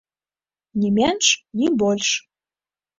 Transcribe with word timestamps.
Ні 0.79 0.89
менш, 0.97 1.27
ні 1.63 1.73
больш. 1.85 2.09